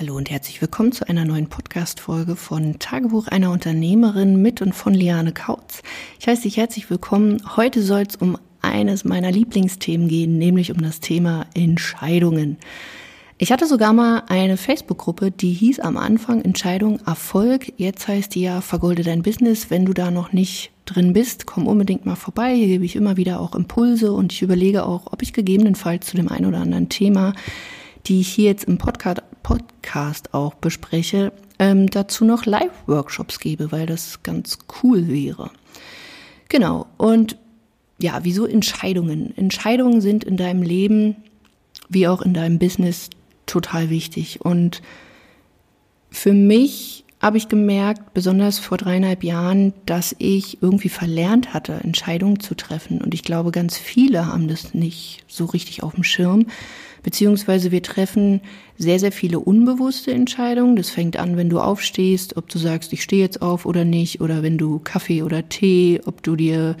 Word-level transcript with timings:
Hallo 0.00 0.14
und 0.14 0.30
herzlich 0.30 0.60
willkommen 0.60 0.92
zu 0.92 1.08
einer 1.08 1.24
neuen 1.24 1.48
Podcast-Folge 1.48 2.36
von 2.36 2.78
Tagebuch 2.78 3.26
einer 3.26 3.50
Unternehmerin 3.50 4.40
mit 4.40 4.62
und 4.62 4.72
von 4.72 4.94
Liane 4.94 5.32
Kautz. 5.32 5.82
Ich 6.20 6.28
heiße 6.28 6.42
dich 6.42 6.56
herzlich 6.56 6.88
willkommen. 6.88 7.42
Heute 7.56 7.82
soll 7.82 8.04
es 8.08 8.14
um 8.14 8.38
eines 8.62 9.04
meiner 9.04 9.32
Lieblingsthemen 9.32 10.06
gehen, 10.06 10.38
nämlich 10.38 10.70
um 10.70 10.80
das 10.80 11.00
Thema 11.00 11.46
Entscheidungen. 11.52 12.58
Ich 13.38 13.50
hatte 13.50 13.66
sogar 13.66 13.92
mal 13.92 14.22
eine 14.28 14.56
Facebook-Gruppe, 14.56 15.32
die 15.32 15.52
hieß 15.52 15.80
am 15.80 15.96
Anfang 15.96 16.42
Entscheidung 16.42 17.00
Erfolg. 17.04 17.72
Jetzt 17.76 18.06
heißt 18.06 18.36
die 18.36 18.42
ja 18.42 18.60
Vergolde 18.60 19.02
dein 19.02 19.22
Business. 19.22 19.68
Wenn 19.68 19.84
du 19.84 19.94
da 19.94 20.12
noch 20.12 20.32
nicht 20.32 20.70
drin 20.84 21.12
bist, 21.12 21.46
komm 21.46 21.66
unbedingt 21.66 22.06
mal 22.06 22.14
vorbei. 22.14 22.54
Hier 22.54 22.68
gebe 22.68 22.84
ich 22.84 22.94
immer 22.94 23.16
wieder 23.16 23.40
auch 23.40 23.56
Impulse 23.56 24.12
und 24.12 24.32
ich 24.32 24.42
überlege 24.42 24.86
auch, 24.86 25.12
ob 25.12 25.22
ich 25.22 25.32
gegebenenfalls 25.32 26.06
zu 26.06 26.16
dem 26.16 26.28
einen 26.28 26.46
oder 26.46 26.58
anderen 26.58 26.88
Thema 26.88 27.32
die 28.08 28.20
ich 28.20 28.28
hier 28.28 28.46
jetzt 28.46 28.64
im 28.64 28.78
Podcast, 28.78 29.22
Podcast 29.48 30.34
auch 30.34 30.52
bespreche, 30.56 31.32
ähm, 31.58 31.88
dazu 31.88 32.26
noch 32.26 32.44
Live-Workshops 32.44 33.40
gebe, 33.40 33.72
weil 33.72 33.86
das 33.86 34.22
ganz 34.22 34.58
cool 34.82 35.08
wäre. 35.08 35.50
Genau. 36.50 36.86
Und 36.98 37.38
ja, 37.98 38.20
wieso 38.24 38.44
Entscheidungen? 38.44 39.34
Entscheidungen 39.38 40.02
sind 40.02 40.22
in 40.22 40.36
deinem 40.36 40.60
Leben 40.60 41.16
wie 41.88 42.06
auch 42.06 42.20
in 42.20 42.34
deinem 42.34 42.58
Business 42.58 43.08
total 43.46 43.88
wichtig. 43.88 44.42
Und 44.42 44.82
für 46.10 46.34
mich 46.34 47.06
habe 47.20 47.36
ich 47.36 47.48
gemerkt, 47.48 48.14
besonders 48.14 48.58
vor 48.58 48.78
dreieinhalb 48.78 49.24
Jahren, 49.24 49.72
dass 49.86 50.14
ich 50.18 50.62
irgendwie 50.62 50.88
verlernt 50.88 51.52
hatte, 51.52 51.72
Entscheidungen 51.82 52.38
zu 52.38 52.54
treffen. 52.54 53.00
Und 53.00 53.12
ich 53.12 53.24
glaube, 53.24 53.50
ganz 53.50 53.76
viele 53.76 54.26
haben 54.26 54.46
das 54.46 54.72
nicht 54.72 55.24
so 55.26 55.46
richtig 55.46 55.82
auf 55.82 55.94
dem 55.94 56.04
Schirm. 56.04 56.46
Beziehungsweise 57.02 57.72
wir 57.72 57.82
treffen 57.82 58.40
sehr, 58.76 59.00
sehr 59.00 59.12
viele 59.12 59.40
unbewusste 59.40 60.12
Entscheidungen. 60.12 60.76
Das 60.76 60.90
fängt 60.90 61.16
an, 61.16 61.36
wenn 61.36 61.48
du 61.48 61.58
aufstehst, 61.58 62.36
ob 62.36 62.48
du 62.48 62.58
sagst, 62.58 62.92
ich 62.92 63.02
stehe 63.02 63.22
jetzt 63.22 63.42
auf 63.42 63.66
oder 63.66 63.84
nicht, 63.84 64.20
oder 64.20 64.42
wenn 64.42 64.58
du 64.58 64.78
Kaffee 64.78 65.22
oder 65.22 65.48
Tee, 65.48 66.00
ob 66.06 66.22
du 66.22 66.36
dir, 66.36 66.76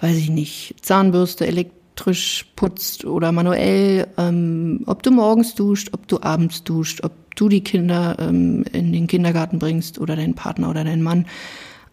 weiß 0.00 0.16
ich 0.16 0.30
nicht, 0.30 0.76
Zahnbürste 0.82 1.46
elektrisch 1.46 2.46
putzt 2.54 3.04
oder 3.04 3.32
manuell, 3.32 4.06
ähm, 4.18 4.82
ob 4.86 5.02
du 5.02 5.10
morgens 5.10 5.54
duscht, 5.56 5.90
ob 5.92 6.06
du 6.06 6.20
abends 6.20 6.62
duscht, 6.62 7.02
ob 7.02 7.12
du 7.34 7.48
die 7.48 7.62
Kinder 7.62 8.16
ähm, 8.18 8.64
in 8.72 8.92
den 8.92 9.06
Kindergarten 9.06 9.58
bringst 9.58 9.98
oder 9.98 10.16
deinen 10.16 10.34
Partner 10.34 10.70
oder 10.70 10.84
deinen 10.84 11.02
Mann. 11.02 11.26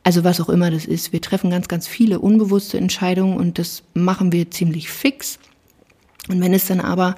Also 0.04 0.24
was 0.24 0.42
auch 0.42 0.50
immer 0.50 0.72
das 0.72 0.86
ist. 0.86 1.14
Wir 1.14 1.22
treffen 1.22 1.52
ganz, 1.52 1.68
ganz 1.68 1.88
viele 1.88 2.20
unbewusste 2.20 2.78
Entscheidungen 2.78 3.38
und 3.38 3.60
das 3.60 3.84
machen 3.94 4.32
wir 4.32 4.50
ziemlich 4.50 4.90
fix. 4.90 5.38
Und 6.28 6.42
wenn 6.42 6.54
es 6.54 6.68
dann 6.68 6.80
aber 6.80 7.16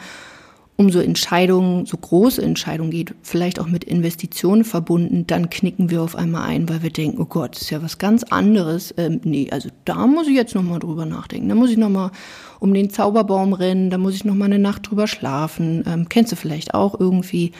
um 0.75 0.89
so 0.89 0.99
Entscheidungen, 0.99 1.85
so 1.85 1.97
große 1.97 2.41
Entscheidungen 2.41 2.89
geht, 2.89 3.13
vielleicht 3.21 3.59
auch 3.59 3.67
mit 3.67 3.83
Investitionen 3.83 4.63
verbunden, 4.63 5.27
dann 5.27 5.49
knicken 5.49 5.91
wir 5.91 6.01
auf 6.01 6.15
einmal 6.15 6.47
ein, 6.47 6.67
weil 6.67 6.81
wir 6.81 6.89
denken, 6.89 7.21
oh 7.21 7.25
Gott, 7.25 7.55
das 7.55 7.63
ist 7.63 7.69
ja 7.69 7.83
was 7.83 7.99
ganz 7.99 8.23
anderes. 8.23 8.93
Ähm, 8.97 9.21
nee, 9.23 9.49
also 9.51 9.69
da 9.85 10.07
muss 10.07 10.27
ich 10.27 10.35
jetzt 10.35 10.55
nochmal 10.55 10.79
drüber 10.79 11.05
nachdenken. 11.05 11.47
Da 11.49 11.55
muss 11.55 11.69
ich 11.69 11.77
nochmal 11.77 12.11
um 12.59 12.73
den 12.73 12.89
Zauberbaum 12.89 13.53
rennen, 13.53 13.91
da 13.91 13.99
muss 13.99 14.15
ich 14.15 14.25
nochmal 14.25 14.47
eine 14.47 14.59
Nacht 14.59 14.89
drüber 14.89 15.07
schlafen. 15.07 15.83
Ähm, 15.87 16.09
kennst 16.09 16.31
du 16.31 16.35
vielleicht 16.35 16.73
auch 16.73 16.99
irgendwie. 16.99 17.51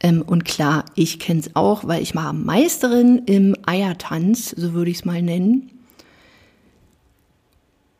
Ähm, 0.00 0.22
und 0.22 0.44
klar, 0.44 0.84
ich 0.94 1.18
kenn's 1.18 1.50
auch, 1.54 1.86
weil 1.86 2.02
ich 2.02 2.14
war 2.14 2.32
Meisterin 2.32 3.22
im 3.26 3.56
Eiertanz, 3.66 4.50
so 4.50 4.72
würde 4.72 4.90
ich 4.90 4.98
es 4.98 5.04
mal 5.04 5.22
nennen. 5.22 5.70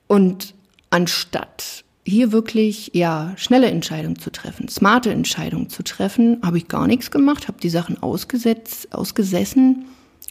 Und 0.06 0.54
anstatt 0.88 1.84
hier 2.04 2.32
wirklich 2.32 2.90
ja 2.94 3.32
schnelle 3.36 3.70
Entscheidungen 3.70 4.18
zu 4.18 4.30
treffen, 4.30 4.68
smarte 4.68 5.12
Entscheidungen 5.12 5.68
zu 5.68 5.82
treffen, 5.82 6.40
habe 6.42 6.58
ich 6.58 6.68
gar 6.68 6.86
nichts 6.86 7.10
gemacht, 7.10 7.46
habe 7.46 7.60
die 7.60 7.68
Sachen 7.68 8.02
ausgesetzt, 8.02 8.92
ausgesessen, 8.92 9.84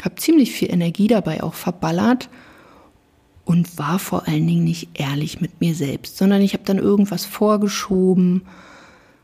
habe 0.04 0.16
ziemlich 0.16 0.52
viel 0.52 0.72
Energie 0.72 1.08
dabei 1.08 1.44
auch 1.44 1.54
verballert 1.54 2.30
und 3.46 3.78
war 3.78 4.00
vor 4.00 4.28
allen 4.28 4.48
Dingen 4.48 4.64
nicht 4.64 4.90
ehrlich 5.00 5.40
mit 5.40 5.62
mir 5.62 5.76
selbst, 5.76 6.18
sondern 6.18 6.42
ich 6.42 6.54
habe 6.54 6.64
dann 6.66 6.78
irgendwas 6.78 7.26
vorgeschoben, 7.26 8.42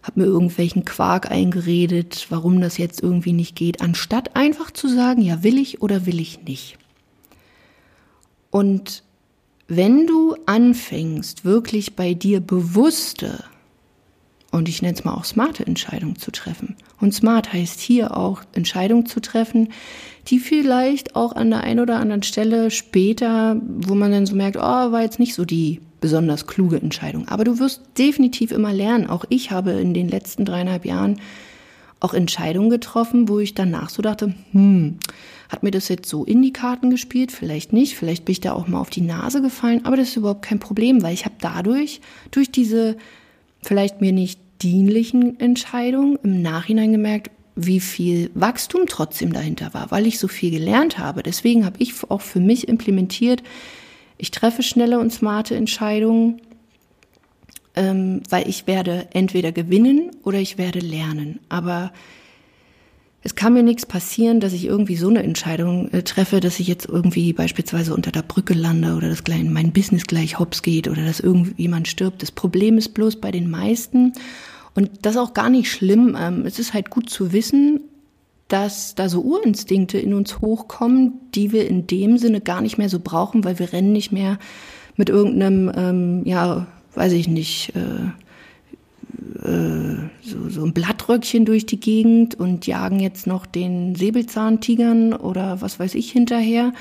habe 0.05 0.21
mir 0.21 0.27
irgendwelchen 0.27 0.85
Quark 0.85 1.31
eingeredet, 1.31 2.27
warum 2.29 2.61
das 2.61 2.77
jetzt 2.77 3.01
irgendwie 3.01 3.33
nicht 3.33 3.55
geht, 3.55 3.81
anstatt 3.81 4.35
einfach 4.35 4.71
zu 4.71 4.88
sagen, 4.88 5.21
ja 5.21 5.43
will 5.43 5.57
ich 5.57 5.81
oder 5.81 6.05
will 6.05 6.19
ich 6.19 6.43
nicht. 6.43 6.77
Und 8.51 9.03
wenn 9.67 10.05
du 10.05 10.35
anfängst, 10.45 11.43
wirklich 11.43 11.95
bei 11.95 12.13
dir 12.13 12.39
bewusste, 12.39 13.43
und 14.51 14.69
ich 14.69 14.81
nenne 14.81 14.93
es 14.93 15.03
mal 15.03 15.16
auch 15.16 15.25
smarte 15.25 15.66
Entscheidungen 15.66 16.17
zu 16.17 16.31
treffen. 16.31 16.77
Und 17.01 17.13
smart 17.13 17.51
heißt 17.51 17.79
hier 17.79 18.16
auch 18.16 18.43
Entscheidungen 18.53 19.05
zu 19.05 19.19
treffen, 19.19 19.69
die 20.27 20.39
vielleicht 20.39 21.16
auch 21.16 21.35
an 21.35 21.49
der 21.49 21.61
einen 21.61 21.81
oder 21.81 21.99
anderen 21.99 22.23
Stelle 22.23 22.72
später, 22.72 23.59
wo 23.61 23.95
man 23.95 24.11
dann 24.11 24.25
so 24.25 24.35
merkt, 24.35 24.57
oh, 24.57 24.61
war 24.61 25.01
jetzt 25.01 25.19
nicht 25.19 25.33
so 25.33 25.43
die 25.43 25.81
besonders 26.05 26.45
kluge 26.45 26.79
Entscheidung. 26.79 27.27
Aber 27.29 27.45
du 27.45 27.57
wirst 27.57 27.81
definitiv 27.97 28.51
immer 28.51 28.71
lernen. 28.71 29.09
Auch 29.09 29.25
ich 29.29 29.49
habe 29.49 29.71
in 29.71 29.95
den 29.95 30.07
letzten 30.07 30.45
dreieinhalb 30.45 30.85
Jahren 30.85 31.19
auch 31.99 32.13
Entscheidungen 32.13 32.69
getroffen, 32.69 33.27
wo 33.27 33.39
ich 33.39 33.55
danach 33.55 33.89
so 33.89 34.03
dachte, 34.03 34.35
hm, 34.51 34.99
hat 35.49 35.63
mir 35.63 35.71
das 35.71 35.88
jetzt 35.88 36.07
so 36.07 36.23
in 36.23 36.43
die 36.43 36.53
Karten 36.53 36.91
gespielt? 36.91 37.31
Vielleicht 37.31 37.73
nicht. 37.73 37.95
Vielleicht 37.95 38.23
bin 38.23 38.33
ich 38.33 38.39
da 38.39 38.53
auch 38.53 38.67
mal 38.67 38.79
auf 38.79 38.91
die 38.91 39.01
Nase 39.01 39.41
gefallen. 39.41 39.83
Aber 39.83 39.97
das 39.97 40.09
ist 40.09 40.17
überhaupt 40.17 40.43
kein 40.43 40.59
Problem, 40.59 41.01
weil 41.01 41.16
ich 41.16 41.25
habe 41.25 41.38
dadurch, 41.41 42.01
durch 42.29 42.51
diese 42.51 42.97
vielleicht 43.63 43.99
mir 43.99 44.11
nicht 44.11 44.39
dienlichen 44.61 45.39
Entscheidungen 45.39 46.19
im 46.22 46.43
Nachhinein 46.43 46.91
gemerkt, 46.91 47.31
wie 47.55 47.79
viel 47.79 48.29
Wachstum 48.35 48.83
trotzdem 48.87 49.33
dahinter 49.33 49.73
war, 49.73 49.89
weil 49.89 50.05
ich 50.05 50.19
so 50.19 50.27
viel 50.27 50.51
gelernt 50.51 50.99
habe. 50.99 51.23
Deswegen 51.23 51.66
habe 51.66 51.77
ich 51.79 51.95
auch 52.11 52.22
für 52.22 52.39
mich 52.39 52.67
implementiert, 52.67 53.41
ich 54.18 54.31
treffe 54.31 54.64
schnelle 54.64 55.00
und 55.00 55.12
smarte 55.12 55.56
Entscheidungen, 55.56 56.42
ähm, 57.76 58.22
weil 58.30 58.48
ich 58.48 58.68
werde 58.68 59.08
entweder 59.12 59.52
gewinnen 59.52 60.12
oder 60.24 60.40
ich 60.40 60.58
werde 60.58 60.80
lernen. 60.80 61.40
Aber 61.50 61.92
es 63.22 63.36
kann 63.36 63.53
mir 63.53 63.64
nichts 63.64 63.86
passieren, 63.86 64.40
dass 64.40 64.53
ich 64.53 64.66
irgendwie 64.66 64.96
so 64.96 65.09
eine 65.09 65.24
Entscheidung 65.24 65.90
äh, 65.92 66.03
treffe, 66.03 66.40
dass 66.40 66.59
ich 66.59 66.68
jetzt 66.68 66.88
irgendwie 66.88 67.34
beispielsweise 67.34 67.94
unter 67.94 68.12
der 68.12 68.22
Brücke 68.22 68.53
lande 68.53 68.94
oder 68.96 69.09
dass 69.09 69.24
gleich 69.24 69.44
mein 69.44 69.74
Business 69.74 70.06
gleich 70.06 70.40
hops 70.40 70.62
geht 70.62 70.88
oder 70.88 71.03
dass 71.03 71.20
irgendjemand 71.20 71.88
stirbt. 71.88 72.22
Das 72.22 72.32
Problem 72.32 72.78
ist 72.78 72.94
bloß 72.94 73.18
bei 73.18 73.32
den 73.32 73.50
meisten, 73.50 74.14
und 74.76 74.92
das 75.02 75.16
ist 75.16 75.22
auch 75.22 75.34
gar 75.34 75.50
nicht 75.50 75.72
schlimm, 75.72 76.16
ähm, 76.20 76.46
es 76.46 76.59
ist 76.59 76.74
halt 76.74 76.90
gut 76.90 77.09
zu 77.09 77.34
wissen, 77.34 77.82
dass 78.47 78.95
da 78.95 79.09
so 79.09 79.22
Urinstinkte 79.22 79.97
in 79.97 80.13
uns 80.13 80.39
hochkommen, 80.39 81.13
die 81.33 81.51
wir 81.51 81.67
in 81.67 81.88
dem 81.88 82.17
Sinne 82.17 82.41
gar 82.41 82.61
nicht 82.61 82.78
mehr 82.78 82.89
so 82.89 83.00
brauchen, 83.00 83.44
weil 83.44 83.59
wir 83.59 83.73
rennen 83.73 83.91
nicht 83.91 84.11
mehr 84.11 84.38
mit 84.95 85.09
irgendeinem, 85.09 85.72
ähm, 85.75 86.22
ja, 86.25 86.67
weiß 86.94 87.13
ich 87.13 87.28
nicht, 87.28 87.73
äh, 87.75 88.11
äh, 89.47 89.97
so, 90.22 90.50
so 90.50 90.63
ein 90.63 90.73
Blattröckchen 90.73 91.45
durch 91.45 91.66
die 91.66 91.79
Gegend 91.79 92.35
und 92.35 92.67
jagen 92.67 93.00
jetzt 93.00 93.28
noch 93.28 93.45
den 93.45 93.95
Säbelzahntigern 93.95 95.13
oder 95.13 95.61
was 95.61 95.79
weiß 95.79 95.95
ich 95.95 96.11
hinterher, 96.11 96.72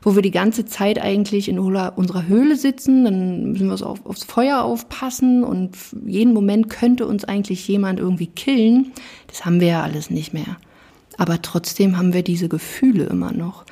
wo 0.00 0.14
wir 0.16 0.22
die 0.22 0.30
ganze 0.30 0.64
Zeit 0.64 1.00
eigentlich 1.00 1.48
in 1.48 1.58
unserer 1.58 2.26
Höhle 2.26 2.56
sitzen, 2.56 3.04
dann 3.04 3.52
müssen 3.52 3.68
wir 3.68 3.86
auf, 3.86 4.04
aufs 4.04 4.24
Feuer 4.24 4.62
aufpassen 4.62 5.44
und 5.44 5.76
jeden 6.04 6.32
Moment 6.32 6.70
könnte 6.70 7.06
uns 7.06 7.24
eigentlich 7.24 7.68
jemand 7.68 8.00
irgendwie 8.00 8.26
killen. 8.26 8.92
Das 9.28 9.44
haben 9.44 9.60
wir 9.60 9.68
ja 9.68 9.82
alles 9.82 10.10
nicht 10.10 10.32
mehr. 10.32 10.56
Aber 11.22 11.40
trotzdem 11.40 11.98
haben 11.98 12.14
wir 12.14 12.24
diese 12.24 12.48
Gefühle 12.48 13.04
immer 13.04 13.32
noch. 13.32 13.64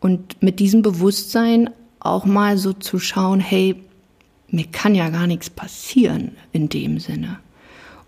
Und 0.00 0.42
mit 0.42 0.60
diesem 0.60 0.80
Bewusstsein 0.80 1.68
auch 2.00 2.24
mal 2.24 2.56
so 2.56 2.72
zu 2.72 2.98
schauen, 2.98 3.38
hey, 3.38 3.84
mir 4.48 4.64
kann 4.72 4.94
ja 4.94 5.10
gar 5.10 5.26
nichts 5.26 5.50
passieren 5.50 6.32
in 6.52 6.70
dem 6.70 7.00
Sinne. 7.00 7.38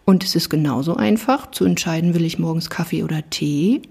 Und 0.06 0.24
es 0.24 0.34
ist 0.34 0.48
genauso 0.48 0.96
einfach 0.96 1.50
zu 1.50 1.66
entscheiden, 1.66 2.14
will 2.14 2.24
ich 2.24 2.38
morgens 2.38 2.70
Kaffee 2.70 3.02
oder 3.02 3.28
Tee, 3.28 3.82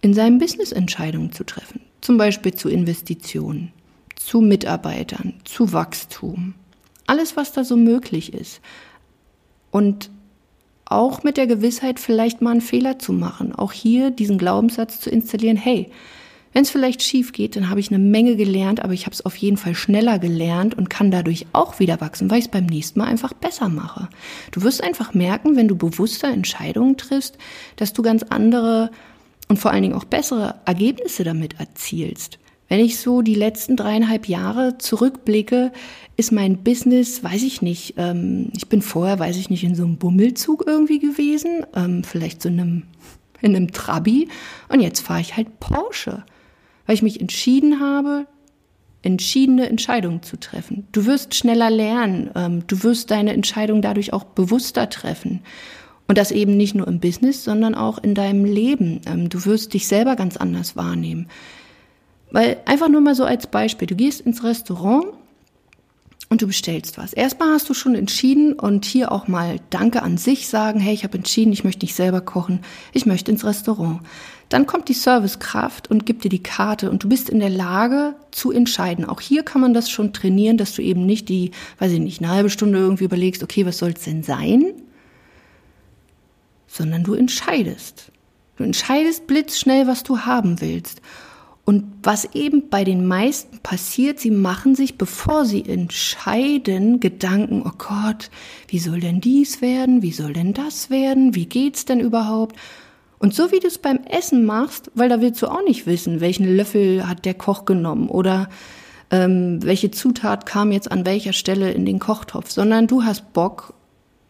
in 0.00 0.14
seinem 0.14 0.40
Business 0.40 0.72
Entscheidungen 0.72 1.30
zu 1.30 1.44
treffen. 1.44 1.80
Zum 2.00 2.18
Beispiel 2.18 2.54
zu 2.54 2.68
Investitionen, 2.68 3.70
zu 4.16 4.40
Mitarbeitern, 4.40 5.34
zu 5.44 5.72
Wachstum. 5.72 6.54
Alles, 7.06 7.36
was 7.36 7.52
da 7.52 7.62
so 7.62 7.76
möglich 7.76 8.34
ist. 8.34 8.60
Und 9.70 10.10
auch 10.90 11.22
mit 11.22 11.36
der 11.36 11.46
Gewissheit, 11.46 12.00
vielleicht 12.00 12.40
mal 12.40 12.52
einen 12.52 12.60
Fehler 12.60 12.98
zu 12.98 13.12
machen. 13.12 13.54
Auch 13.54 13.72
hier 13.72 14.10
diesen 14.10 14.38
Glaubenssatz 14.38 15.00
zu 15.00 15.10
installieren, 15.10 15.56
hey, 15.56 15.90
wenn 16.52 16.62
es 16.62 16.70
vielleicht 16.70 17.02
schief 17.02 17.32
geht, 17.32 17.56
dann 17.56 17.68
habe 17.68 17.80
ich 17.80 17.90
eine 17.90 17.98
Menge 17.98 18.34
gelernt, 18.36 18.82
aber 18.82 18.94
ich 18.94 19.04
habe 19.04 19.12
es 19.12 19.24
auf 19.24 19.36
jeden 19.36 19.58
Fall 19.58 19.74
schneller 19.74 20.18
gelernt 20.18 20.76
und 20.76 20.88
kann 20.88 21.10
dadurch 21.10 21.46
auch 21.52 21.78
wieder 21.78 22.00
wachsen, 22.00 22.30
weil 22.30 22.38
ich 22.38 22.46
es 22.46 22.50
beim 22.50 22.66
nächsten 22.66 22.98
Mal 22.98 23.06
einfach 23.06 23.34
besser 23.34 23.68
mache. 23.68 24.08
Du 24.50 24.62
wirst 24.62 24.82
einfach 24.82 25.14
merken, 25.14 25.56
wenn 25.56 25.68
du 25.68 25.76
bewusster 25.76 26.28
Entscheidungen 26.28 26.96
triffst, 26.96 27.36
dass 27.76 27.92
du 27.92 28.02
ganz 28.02 28.22
andere 28.22 28.90
und 29.48 29.58
vor 29.58 29.70
allen 29.70 29.82
Dingen 29.82 29.94
auch 29.94 30.04
bessere 30.04 30.56
Ergebnisse 30.64 31.24
damit 31.24 31.60
erzielst. 31.60 32.38
Wenn 32.68 32.80
ich 32.80 32.98
so 32.98 33.22
die 33.22 33.34
letzten 33.34 33.76
dreieinhalb 33.76 34.26
Jahre 34.28 34.76
zurückblicke, 34.78 35.72
ist 36.18 36.32
mein 36.32 36.58
Business, 36.64 37.22
weiß 37.22 37.44
ich 37.44 37.62
nicht, 37.62 37.94
ähm, 37.96 38.50
ich 38.54 38.68
bin 38.68 38.82
vorher, 38.82 39.20
weiß 39.20 39.36
ich 39.36 39.50
nicht, 39.50 39.62
in 39.62 39.76
so 39.76 39.84
einem 39.84 39.98
Bummelzug 39.98 40.64
irgendwie 40.66 40.98
gewesen, 40.98 41.64
ähm, 41.76 42.02
vielleicht 42.02 42.42
so 42.42 42.48
in 42.48 42.60
einem, 42.60 42.82
in 43.40 43.54
einem 43.54 43.70
Trabi 43.70 44.28
und 44.68 44.80
jetzt 44.80 45.00
fahre 45.00 45.20
ich 45.20 45.36
halt 45.36 45.60
Porsche, 45.60 46.24
weil 46.86 46.96
ich 46.96 47.02
mich 47.02 47.20
entschieden 47.20 47.78
habe, 47.78 48.26
entschiedene 49.02 49.68
Entscheidungen 49.68 50.24
zu 50.24 50.36
treffen. 50.40 50.88
Du 50.90 51.06
wirst 51.06 51.36
schneller 51.36 51.70
lernen, 51.70 52.30
ähm, 52.34 52.66
du 52.66 52.82
wirst 52.82 53.12
deine 53.12 53.32
Entscheidung 53.32 53.80
dadurch 53.80 54.12
auch 54.12 54.24
bewusster 54.24 54.90
treffen. 54.90 55.40
Und 56.08 56.16
das 56.16 56.32
eben 56.32 56.56
nicht 56.56 56.74
nur 56.74 56.88
im 56.88 57.00
Business, 57.00 57.44
sondern 57.44 57.74
auch 57.74 57.98
in 57.98 58.14
deinem 58.14 58.46
Leben. 58.46 59.02
Ähm, 59.06 59.28
du 59.28 59.44
wirst 59.44 59.74
dich 59.74 59.86
selber 59.86 60.16
ganz 60.16 60.38
anders 60.38 60.74
wahrnehmen. 60.74 61.28
Weil 62.32 62.56
einfach 62.64 62.88
nur 62.88 63.02
mal 63.02 63.14
so 63.14 63.24
als 63.24 63.46
Beispiel, 63.46 63.86
du 63.86 63.94
gehst 63.94 64.22
ins 64.22 64.42
Restaurant 64.42 65.17
und 66.30 66.42
du 66.42 66.46
bestellst 66.46 66.98
was. 66.98 67.12
Erstmal 67.12 67.50
hast 67.52 67.68
du 67.68 67.74
schon 67.74 67.94
entschieden 67.94 68.52
und 68.52 68.84
hier 68.84 69.12
auch 69.12 69.28
mal 69.28 69.60
Danke 69.70 70.02
an 70.02 70.18
sich 70.18 70.48
sagen, 70.48 70.78
hey, 70.78 70.92
ich 70.92 71.04
habe 71.04 71.16
entschieden, 71.16 71.52
ich 71.52 71.64
möchte 71.64 71.84
nicht 71.84 71.94
selber 71.94 72.20
kochen, 72.20 72.60
ich 72.92 73.06
möchte 73.06 73.30
ins 73.30 73.44
Restaurant. 73.44 74.00
Dann 74.48 74.66
kommt 74.66 74.88
die 74.88 74.94
Servicekraft 74.94 75.90
und 75.90 76.06
gibt 76.06 76.24
dir 76.24 76.30
die 76.30 76.42
Karte 76.42 76.90
und 76.90 77.02
du 77.04 77.08
bist 77.08 77.28
in 77.28 77.38
der 77.38 77.50
Lage 77.50 78.14
zu 78.30 78.50
entscheiden. 78.50 79.04
Auch 79.04 79.20
hier 79.20 79.42
kann 79.42 79.60
man 79.60 79.74
das 79.74 79.90
schon 79.90 80.12
trainieren, 80.12 80.56
dass 80.56 80.74
du 80.74 80.82
eben 80.82 81.04
nicht 81.04 81.28
die, 81.28 81.50
weiß 81.78 81.92
ich 81.92 82.00
nicht, 82.00 82.22
eine 82.22 82.32
halbe 82.32 82.50
Stunde 82.50 82.78
irgendwie 82.78 83.04
überlegst, 83.04 83.42
okay, 83.42 83.66
was 83.66 83.78
soll 83.78 83.90
es 83.90 84.04
denn 84.04 84.22
sein? 84.22 84.72
Sondern 86.66 87.04
du 87.04 87.14
entscheidest. 87.14 88.10
Du 88.56 88.64
entscheidest 88.64 89.26
blitzschnell, 89.26 89.86
was 89.86 90.02
du 90.02 90.20
haben 90.20 90.60
willst. 90.60 91.00
Und 91.68 91.84
was 92.02 92.34
eben 92.34 92.70
bei 92.70 92.82
den 92.82 93.06
meisten 93.06 93.58
passiert, 93.58 94.20
sie 94.20 94.30
machen 94.30 94.74
sich, 94.74 94.96
bevor 94.96 95.44
sie 95.44 95.68
entscheiden, 95.68 96.98
Gedanken, 96.98 97.62
oh 97.62 97.72
Gott, 97.76 98.30
wie 98.68 98.78
soll 98.78 99.00
denn 99.00 99.20
dies 99.20 99.60
werden? 99.60 100.00
Wie 100.00 100.12
soll 100.12 100.32
denn 100.32 100.54
das 100.54 100.88
werden? 100.88 101.34
Wie 101.34 101.44
geht's 101.44 101.84
denn 101.84 102.00
überhaupt? 102.00 102.56
Und 103.18 103.34
so 103.34 103.52
wie 103.52 103.60
du 103.60 103.66
es 103.66 103.76
beim 103.76 103.98
Essen 104.04 104.46
machst, 104.46 104.90
weil 104.94 105.10
da 105.10 105.20
willst 105.20 105.42
du 105.42 105.48
auch 105.48 105.62
nicht 105.62 105.84
wissen, 105.84 106.22
welchen 106.22 106.56
Löffel 106.56 107.06
hat 107.06 107.26
der 107.26 107.34
Koch 107.34 107.66
genommen 107.66 108.08
oder 108.08 108.48
ähm, 109.10 109.62
welche 109.62 109.90
Zutat 109.90 110.46
kam 110.46 110.72
jetzt 110.72 110.90
an 110.90 111.04
welcher 111.04 111.34
Stelle 111.34 111.72
in 111.72 111.84
den 111.84 111.98
Kochtopf, 111.98 112.50
sondern 112.50 112.86
du 112.86 113.04
hast 113.04 113.34
Bock, 113.34 113.74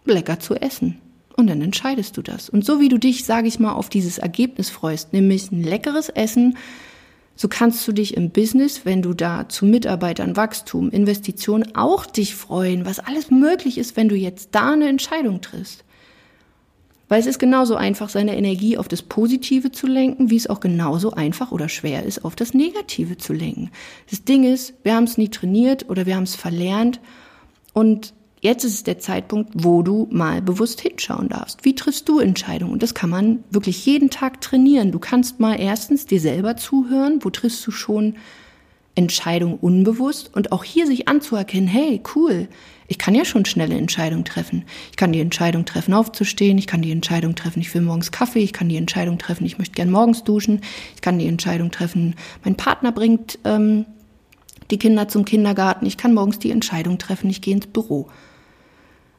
lecker 0.05 0.41
zu 0.41 0.57
essen. 0.57 0.99
Und 1.37 1.47
dann 1.47 1.63
entscheidest 1.63 2.17
du 2.17 2.23
das. 2.23 2.49
Und 2.49 2.65
so 2.65 2.81
wie 2.81 2.89
du 2.89 2.99
dich, 2.99 3.25
sage 3.25 3.47
ich 3.47 3.61
mal, 3.61 3.75
auf 3.75 3.91
dieses 3.91 4.19
Ergebnis 4.19 4.71
freust, 4.71 5.13
nämlich 5.13 5.53
ein 5.53 5.63
leckeres 5.63 6.09
Essen, 6.09 6.57
so 7.41 7.47
kannst 7.47 7.87
du 7.87 7.93
dich 7.93 8.17
im 8.17 8.31
Business, 8.31 8.85
wenn 8.85 9.01
du 9.01 9.15
da 9.15 9.49
zu 9.49 9.65
Mitarbeitern, 9.65 10.35
Wachstum, 10.35 10.91
Investitionen 10.91 11.77
auch 11.77 12.05
dich 12.05 12.35
freuen, 12.35 12.85
was 12.85 12.99
alles 12.99 13.31
möglich 13.31 13.79
ist, 13.79 13.97
wenn 13.97 14.09
du 14.09 14.17
jetzt 14.17 14.57
da 14.57 14.73
eine 14.73 14.89
Entscheidung 14.89 15.41
triffst. 15.41 15.85
Weil 17.07 17.21
es 17.21 17.27
ist 17.27 17.39
genauso 17.39 17.77
einfach, 17.77 18.09
seine 18.09 18.37
Energie 18.37 18.77
auf 18.77 18.89
das 18.89 19.03
Positive 19.03 19.71
zu 19.71 19.87
lenken, 19.87 20.31
wie 20.31 20.37
es 20.37 20.49
auch 20.49 20.59
genauso 20.59 21.13
einfach 21.13 21.53
oder 21.53 21.69
schwer 21.69 22.03
ist, 22.03 22.25
auf 22.25 22.35
das 22.35 22.55
Negative 22.55 23.19
zu 23.19 23.33
lenken. 23.33 23.71
Das 24.11 24.25
Ding 24.25 24.43
ist, 24.43 24.75
wir 24.83 24.97
haben 24.97 25.05
es 25.05 25.17
nie 25.17 25.29
trainiert 25.29 25.89
oder 25.89 26.07
wir 26.07 26.17
haben 26.17 26.25
es 26.25 26.35
verlernt 26.35 27.01
und 27.73 28.15
Jetzt 28.41 28.65
ist 28.65 28.75
es 28.75 28.83
der 28.85 28.99
Zeitpunkt, 28.99 29.51
wo 29.55 29.83
du 29.83 30.07
mal 30.11 30.41
bewusst 30.43 30.81
hinschauen 30.81 31.29
darfst. 31.29 31.65
Wie 31.65 31.75
triffst 31.75 32.09
du 32.09 32.21
Entscheidungen? 32.21 32.73
Und 32.73 32.83
das 32.83 32.95
kann 32.95 33.11
man 33.11 33.43
wirklich 33.51 33.85
jeden 33.85 34.11
Tag 34.11 34.41
trainieren. 34.41 34.93
Du 34.93 34.99
kannst 34.99 35.41
mal 35.41 35.59
erstens 35.59 36.07
dir 36.07 36.21
selber 36.21 36.57
zuhören. 36.57 37.19
Wo 37.23 37.31
triffst 37.31 37.67
du 37.67 37.71
schon 37.71 38.15
Entscheidungen 38.95 39.59
unbewusst? 39.61 40.31
Und 40.35 40.53
auch 40.53 40.63
hier 40.63 40.87
sich 40.87 41.09
anzuerkennen, 41.09 41.69
hey, 41.69 42.01
cool, 42.15 42.49
ich 42.87 42.99
kann 42.99 43.15
ja 43.15 43.25
schon 43.25 43.45
schnelle 43.45 43.75
Entscheidungen 43.75 44.25
treffen. 44.25 44.65
Ich 44.91 44.97
kann 44.97 45.13
die 45.13 45.21
Entscheidung 45.21 45.67
treffen, 45.67 45.93
aufzustehen. 45.93 46.59
Ich 46.59 46.67
kann 46.67 46.81
die 46.81 46.93
Entscheidung 46.93 47.35
treffen, 47.35 47.61
ich 47.61 47.75
will 47.75 47.83
morgens 47.83 48.13
Kaffee. 48.13 48.41
Ich 48.41 48.53
kann 48.53 48.69
die 48.69 48.77
Entscheidung 48.77 49.19
treffen, 49.19 49.45
ich 49.45 49.59
möchte 49.59 49.75
gern 49.75 49.91
morgens 49.91 50.25
duschen. 50.25 50.63
Ich 50.95 51.03
kann 51.03 51.19
die 51.19 51.27
Entscheidung 51.27 51.71
treffen, 51.71 52.15
mein 52.45 52.57
Partner 52.57 52.93
bringt 52.93 53.39
ähm, 53.45 53.85
die 54.71 54.79
Kinder 54.79 55.09
zum 55.09 55.25
Kindergarten. 55.25 55.87
Ich 55.87 55.97
kann 55.97 56.15
morgens 56.15 56.39
die 56.39 56.51
Entscheidung 56.51 56.99
treffen, 56.99 57.29
ich 57.31 57.41
gehe 57.43 57.55
ins 57.55 57.67
Büro. 57.67 58.09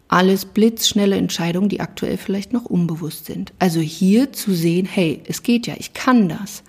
Alles 0.09 0.45
blitzschnelle 0.45 1.15
Entscheidungen, 1.15 1.69
die 1.69 1.79
aktuell 1.79 2.17
vielleicht 2.17 2.51
noch 2.51 2.65
unbewusst 2.65 3.27
sind. 3.27 3.53
Also 3.59 3.79
hier 3.79 4.33
zu 4.33 4.53
sehen, 4.53 4.85
hey, 4.85 5.21
es 5.27 5.43
geht 5.43 5.67
ja, 5.67 5.75
ich 5.77 5.93
kann 5.93 6.27
das. 6.27 6.63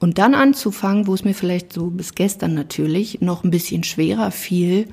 Und 0.00 0.18
dann 0.18 0.34
anzufangen, 0.34 1.06
wo 1.06 1.14
es 1.14 1.22
mir 1.22 1.34
vielleicht 1.34 1.72
so 1.72 1.90
bis 1.90 2.14
gestern 2.14 2.54
natürlich 2.54 3.20
noch 3.20 3.44
ein 3.44 3.50
bisschen 3.50 3.84
schwerer 3.84 4.30
fiel, 4.32 4.88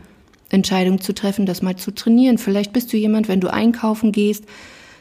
Entscheidungen 0.50 1.00
zu 1.00 1.14
treffen, 1.14 1.46
das 1.46 1.62
mal 1.62 1.78
zu 1.78 1.92
trainieren. 1.92 2.38
Vielleicht 2.38 2.74
bist 2.74 2.92
du 2.92 2.98
jemand, 2.98 3.28
wenn 3.28 3.40
du 3.40 3.52
einkaufen 3.52 4.12
gehst, 4.12 4.44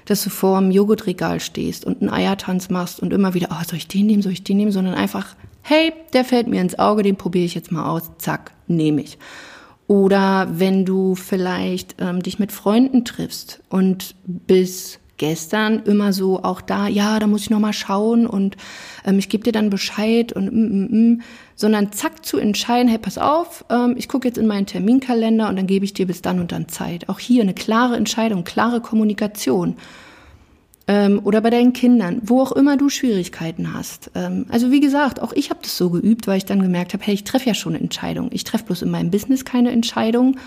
dass 0.05 0.23
du 0.25 0.31
vor 0.31 0.59
dem 0.61 0.71
Joghurtregal 0.71 1.41
stehst 1.41 1.85
und 1.85 2.01
einen 2.01 2.11
Eiertanz 2.11 2.71
machst 2.71 3.01
und 3.01 3.13
immer 3.13 3.35
wieder, 3.35 3.49
oh, 3.51 3.63
soll 3.67 3.79
ich 3.79 3.89
den 3.89 4.07
nehmen, 4.07 4.23
soll 4.23 4.33
ich 4.33 4.45
den 4.45 4.57
nehmen, 4.57 4.73
sondern 4.73 4.95
einfach, 4.95 5.37
hey, 5.63 5.93
der 6.13 6.25
fällt 6.25 6.47
mir 6.47 6.61
ins 6.61 6.79
Auge, 6.79 7.03
den 7.03 7.17
probiere 7.17 7.45
ich 7.45 7.55
jetzt 7.55 7.73
mal 7.73 7.91
aus, 7.91 8.11
zack, 8.19 8.53
nehme 8.69 9.03
ich. 9.03 9.19
Oder 9.89 10.49
wenn 10.53 10.85
du 10.85 11.15
vielleicht 11.15 11.97
ähm, 11.99 12.23
dich 12.23 12.39
mit 12.39 12.53
Freunden 12.53 13.07
triffst 13.07 13.61
und 13.71 14.15
bis 14.25 15.01
gestern 15.17 15.81
immer 15.81 16.13
so 16.13 16.45
auch 16.45 16.61
da, 16.61 16.89
ja, 16.89 17.19
da 17.19 17.27
muss 17.27 17.41
ich 17.41 17.51
noch 17.51 17.59
mal 17.59 17.73
schauen 17.73 18.27
und 18.27 18.57
ähm, 19.05 19.19
ich 19.19 19.31
gebe 19.31 19.45
dir 19.45 19.53
dann 19.53 19.71
Bescheid 19.71 20.33
und 20.33 20.53
mm, 20.53 20.59
mm, 20.59 21.13
mm, 21.13 21.23
sondern 21.57 21.91
zack 21.91 22.25
zu 22.25 22.37
entscheiden, 22.37 22.89
hey, 22.89 22.99
pass 22.99 23.17
auf, 23.17 23.65
ähm, 23.71 23.95
ich 23.97 24.09
gucke 24.09 24.29
jetzt 24.29 24.37
in 24.37 24.47
meinen 24.47 24.67
Terminkalender 24.67 25.49
und 25.49 25.57
dann 25.57 25.67
gebe 25.67 25.87
ich 25.87 25.95
dir 25.95 26.07
bis 26.07 26.21
dann 26.21 26.39
und 26.39 26.53
dann 26.53 26.69
Zeit. 26.69 27.09
Auch 27.09 27.19
hier 27.19 27.43
eine 27.43 27.55
klare 27.55 27.97
Entscheidung, 27.97 28.45
klare 28.45 28.83
Kommunikation 28.83 29.77
ähm, 30.89 31.21
oder 31.23 31.43
bei 31.43 31.51
deinen 31.51 31.75
Kindern, 31.75 32.21
wo 32.25 32.41
auch 32.41 32.53
immer 32.53 32.79
du 32.79 32.89
Schwierigkeiten 32.89 33.75
hast. 33.75 34.11
Ähm, 34.15 34.47
also 34.49 34.71
wie 34.71 34.81
gesagt, 34.81 35.21
auch 35.21 35.35
ich 35.35 35.51
habe 35.51 35.61
das 35.63 35.77
so 35.77 35.91
geübt, 35.91 36.27
weil 36.27 36.39
ich 36.39 36.47
dann 36.47 36.63
gemerkt 36.63 36.95
habe, 36.95 37.05
hey, 37.05 37.15
ich 37.15 37.25
treffe 37.25 37.47
ja 37.47 37.55
schon 37.55 37.75
eine 37.75 37.83
Entscheidung. 37.85 38.31
Ich 38.33 38.45
treffe 38.45 38.65
bloß 38.65 38.83
in 38.83 38.91
meinem 38.91 39.11
Business 39.11 39.45
keine 39.45 39.71
Entscheidung, 39.71 40.39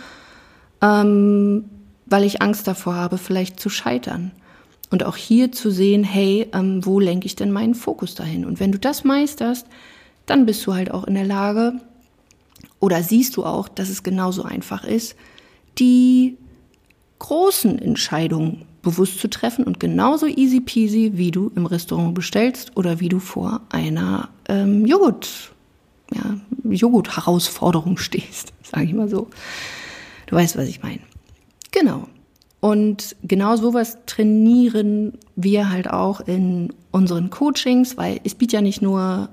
ähm, 0.81 1.65
weil 2.07 2.23
ich 2.23 2.41
Angst 2.41 2.67
davor 2.67 2.95
habe, 2.95 3.19
vielleicht 3.19 3.59
zu 3.59 3.69
scheitern. 3.69 4.31
Und 4.89 5.05
auch 5.05 5.15
hier 5.15 5.51
zu 5.53 5.69
sehen, 5.69 6.03
hey, 6.03 6.47
ähm, 6.53 6.83
wo 6.85 6.99
lenke 6.99 7.27
ich 7.27 7.35
denn 7.35 7.51
meinen 7.51 7.75
Fokus 7.75 8.15
dahin? 8.15 8.43
Und 8.43 8.59
wenn 8.59 8.71
du 8.71 8.79
das 8.79 9.03
meisterst, 9.03 9.67
dann 10.25 10.45
bist 10.45 10.65
du 10.65 10.73
halt 10.73 10.91
auch 10.91 11.05
in 11.05 11.13
der 11.13 11.23
Lage, 11.23 11.79
oder 12.79 13.03
siehst 13.03 13.37
du 13.37 13.45
auch, 13.45 13.69
dass 13.69 13.89
es 13.89 14.01
genauso 14.01 14.43
einfach 14.43 14.83
ist, 14.83 15.15
die 15.77 16.37
großen 17.19 17.77
Entscheidungen 17.77 18.65
bewusst 18.81 19.19
zu 19.19 19.29
treffen 19.29 19.63
und 19.63 19.79
genauso 19.79 20.25
easy 20.25 20.59
peasy, 20.59 21.11
wie 21.15 21.31
du 21.31 21.51
im 21.55 21.65
Restaurant 21.65 22.15
bestellst 22.15 22.75
oder 22.75 22.99
wie 22.99 23.09
du 23.09 23.19
vor 23.19 23.61
einer 23.69 24.29
ähm, 24.47 24.85
Joghurt, 24.85 25.51
ja, 26.13 26.37
Joghurt-Herausforderung 26.63 27.97
stehst, 27.97 28.53
sage 28.63 28.85
ich 28.85 28.93
mal 28.93 29.09
so. 29.09 29.27
Du 30.27 30.35
weißt, 30.35 30.57
was 30.57 30.67
ich 30.67 30.81
meine. 30.81 31.01
Genau. 31.71 32.07
Und 32.59 33.15
genau 33.23 33.55
sowas 33.55 33.97
trainieren 34.05 35.13
wir 35.35 35.69
halt 35.69 35.89
auch 35.89 36.21
in 36.21 36.73
unseren 36.91 37.29
Coachings, 37.29 37.97
weil 37.97 38.19
es 38.23 38.35
bietet 38.35 38.53
ja 38.53 38.61
nicht 38.61 38.81
nur, 38.81 39.29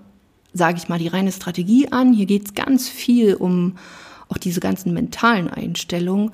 sage 0.54 0.78
ich 0.78 0.88
mal, 0.88 0.98
die 0.98 1.08
reine 1.08 1.32
Strategie 1.32 1.92
an, 1.92 2.14
hier 2.14 2.26
geht 2.26 2.46
es 2.46 2.54
ganz 2.54 2.88
viel 2.88 3.34
um 3.34 3.76
auch 4.28 4.38
diese 4.38 4.60
ganzen 4.60 4.92
mentalen 4.94 5.48
Einstellungen 5.48 6.32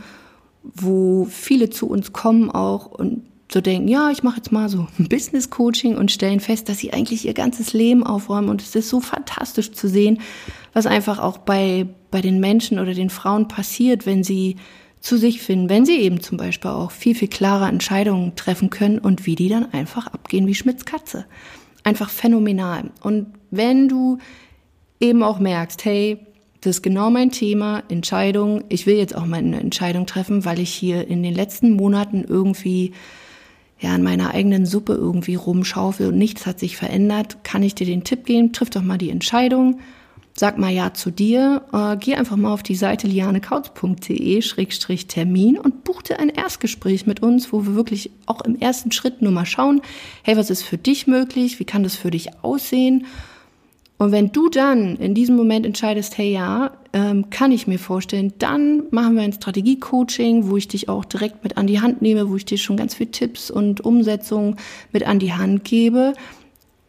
wo 0.64 1.26
viele 1.26 1.70
zu 1.70 1.88
uns 1.88 2.12
kommen 2.12 2.50
auch 2.50 2.86
und 2.86 3.22
so 3.52 3.60
denken, 3.60 3.88
ja, 3.88 4.10
ich 4.10 4.22
mache 4.22 4.38
jetzt 4.38 4.52
mal 4.52 4.68
so 4.68 4.86
ein 4.98 5.08
Business 5.08 5.50
Coaching 5.50 5.96
und 5.96 6.10
stellen 6.10 6.40
fest, 6.40 6.68
dass 6.68 6.78
sie 6.78 6.92
eigentlich 6.92 7.26
ihr 7.26 7.34
ganzes 7.34 7.72
Leben 7.72 8.04
aufräumen 8.04 8.48
und 8.48 8.62
es 8.62 8.74
ist 8.74 8.88
so 8.88 9.00
fantastisch 9.00 9.72
zu 9.72 9.88
sehen, 9.88 10.20
was 10.72 10.86
einfach 10.86 11.18
auch 11.18 11.38
bei 11.38 11.86
bei 12.10 12.20
den 12.20 12.40
Menschen 12.40 12.78
oder 12.78 12.94
den 12.94 13.10
Frauen 13.10 13.48
passiert, 13.48 14.06
wenn 14.06 14.22
sie 14.24 14.56
zu 15.00 15.18
sich 15.18 15.42
finden, 15.42 15.68
wenn 15.68 15.84
sie 15.84 15.98
eben 15.98 16.20
zum 16.20 16.38
Beispiel 16.38 16.70
auch 16.70 16.90
viel 16.90 17.14
viel 17.14 17.28
klarer 17.28 17.68
Entscheidungen 17.68 18.34
treffen 18.36 18.70
können 18.70 18.98
und 18.98 19.26
wie 19.26 19.34
die 19.34 19.48
dann 19.48 19.72
einfach 19.72 20.06
abgehen 20.06 20.46
wie 20.46 20.54
Schmitz 20.54 20.84
Katze, 20.84 21.26
einfach 21.82 22.10
phänomenal. 22.10 22.90
Und 23.02 23.26
wenn 23.50 23.88
du 23.88 24.18
eben 25.00 25.22
auch 25.22 25.38
merkst, 25.38 25.84
hey, 25.84 26.18
das 26.64 26.76
ist 26.76 26.82
genau 26.82 27.10
mein 27.10 27.30
Thema, 27.30 27.82
Entscheidung. 27.90 28.64
Ich 28.70 28.86
will 28.86 28.96
jetzt 28.96 29.14
auch 29.14 29.26
mal 29.26 29.36
eine 29.36 29.60
Entscheidung 29.60 30.06
treffen, 30.06 30.46
weil 30.46 30.60
ich 30.60 30.70
hier 30.70 31.06
in 31.06 31.22
den 31.22 31.34
letzten 31.34 31.72
Monaten 31.72 32.24
irgendwie 32.26 32.92
ja 33.80 33.94
in 33.94 34.02
meiner 34.02 34.32
eigenen 34.32 34.64
Suppe 34.64 34.94
irgendwie 34.94 35.34
rumschaufel 35.34 36.08
und 36.08 36.16
nichts 36.16 36.46
hat 36.46 36.58
sich 36.58 36.78
verändert. 36.78 37.44
Kann 37.44 37.62
ich 37.62 37.74
dir 37.74 37.86
den 37.86 38.02
Tipp 38.02 38.24
geben? 38.24 38.54
Triff 38.54 38.70
doch 38.70 38.80
mal 38.80 38.96
die 38.96 39.10
Entscheidung. 39.10 39.80
Sag 40.32 40.56
mal 40.56 40.72
ja 40.72 40.94
zu 40.94 41.10
dir. 41.10 41.66
Äh, 41.70 41.98
geh 41.98 42.14
einfach 42.14 42.36
mal 42.36 42.54
auf 42.54 42.62
die 42.62 42.76
Seite 42.76 43.08
lianekautz.de-termin 43.08 45.58
und 45.58 45.84
buch 45.84 46.00
dir 46.00 46.18
ein 46.18 46.30
Erstgespräch 46.30 47.06
mit 47.06 47.22
uns, 47.22 47.52
wo 47.52 47.66
wir 47.66 47.74
wirklich 47.74 48.10
auch 48.24 48.40
im 48.40 48.58
ersten 48.58 48.90
Schritt 48.90 49.20
nur 49.20 49.32
mal 49.32 49.44
schauen, 49.44 49.82
hey, 50.22 50.38
was 50.38 50.48
ist 50.48 50.62
für 50.62 50.78
dich 50.78 51.06
möglich? 51.06 51.60
Wie 51.60 51.66
kann 51.66 51.82
das 51.82 51.94
für 51.94 52.10
dich 52.10 52.42
aussehen? 52.42 53.04
Und 53.96 54.10
wenn 54.12 54.32
du 54.32 54.48
dann 54.48 54.96
in 54.96 55.14
diesem 55.14 55.36
Moment 55.36 55.64
entscheidest, 55.64 56.18
hey 56.18 56.32
ja, 56.32 56.72
ähm, 56.92 57.30
kann 57.30 57.52
ich 57.52 57.66
mir 57.66 57.78
vorstellen, 57.78 58.32
dann 58.38 58.84
machen 58.90 59.14
wir 59.14 59.22
ein 59.22 59.32
Strategie-Coaching, 59.32 60.48
wo 60.48 60.56
ich 60.56 60.68
dich 60.68 60.88
auch 60.88 61.04
direkt 61.04 61.44
mit 61.44 61.56
an 61.56 61.66
die 61.66 61.80
Hand 61.80 62.02
nehme, 62.02 62.28
wo 62.28 62.36
ich 62.36 62.44
dir 62.44 62.58
schon 62.58 62.76
ganz 62.76 62.94
viele 62.94 63.12
Tipps 63.12 63.50
und 63.50 63.82
Umsetzungen 63.82 64.56
mit 64.92 65.06
an 65.06 65.20
die 65.20 65.32
Hand 65.32 65.64
gebe. 65.64 66.14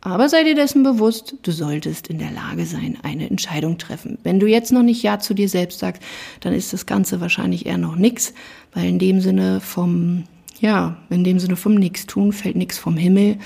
Aber 0.02 0.30
sei 0.30 0.44
dir 0.44 0.54
dessen 0.54 0.84
bewusst, 0.84 1.36
du 1.42 1.52
solltest 1.52 2.08
in 2.08 2.20
der 2.20 2.32
Lage 2.32 2.66
sein, 2.66 2.98
eine 3.02 3.28
Entscheidung 3.28 3.80
treffen. 3.80 4.20
Wenn 4.22 4.40
du 4.40 4.46
jetzt 4.46 4.72
noch 4.72 4.84
nicht 4.84 5.02
Ja 5.02 5.20
zu 5.20 5.34
dir 5.34 5.50
selbst 5.50 5.80
sagst, 5.80 6.04
dann 6.42 6.54
ist 6.54 6.74
das 6.74 6.86
Ganze 6.86 7.22
wahrscheinlich 7.22 7.66
eher 7.66 7.80
noch 7.80 7.96
nix, 7.96 8.34
weil 8.74 8.86
in 8.86 9.00
dem 9.00 9.20
Sinne 9.20 9.62
vom 9.62 10.26
ja, 10.60 10.98
in 11.10 11.24
dem 11.24 11.40
Sinne 11.40 11.56
vom 11.56 11.76
Nichtstun 11.76 12.32
fällt 12.32 12.56
nichts 12.56 12.78
vom 12.78 12.98
Himmel 12.98 13.38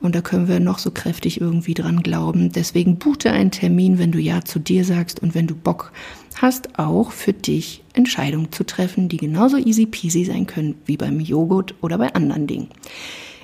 und 0.00 0.14
da 0.14 0.20
können 0.20 0.48
wir 0.48 0.60
noch 0.60 0.78
so 0.78 0.90
kräftig 0.90 1.40
irgendwie 1.40 1.74
dran 1.74 2.02
glauben. 2.02 2.52
Deswegen 2.52 2.96
buche 2.96 3.30
einen 3.30 3.50
Termin, 3.50 3.98
wenn 3.98 4.12
du 4.12 4.18
Ja 4.18 4.44
zu 4.44 4.58
dir 4.58 4.84
sagst 4.84 5.20
und 5.22 5.34
wenn 5.34 5.46
du 5.46 5.54
Bock 5.54 5.92
hast, 6.36 6.78
auch 6.78 7.12
für 7.12 7.32
dich 7.32 7.82
Entscheidungen 7.94 8.52
zu 8.52 8.64
treffen, 8.64 9.08
die 9.08 9.16
genauso 9.16 9.56
easy 9.56 9.86
peasy 9.86 10.24
sein 10.24 10.46
können 10.46 10.74
wie 10.84 10.96
beim 10.96 11.20
Joghurt 11.20 11.74
oder 11.82 11.98
bei 11.98 12.14
anderen 12.14 12.46
Dingen. 12.46 12.68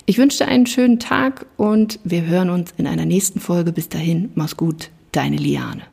Ich 0.05 0.19
wünsche 0.19 0.39
dir 0.39 0.49
einen 0.49 0.67
schönen 0.67 0.99
Tag 0.99 1.47
und 1.57 2.01
wir 2.05 2.27
hören 2.27 2.51
uns 2.51 2.75
in 2.77 2.87
einer 2.87 3.05
nächsten 3.07 3.39
Folge. 3.39 3.73
Bis 3.73 3.89
dahin, 3.89 4.31
mach's 4.35 4.57
gut, 4.57 4.91
deine 5.13 5.37
Liane. 5.37 5.92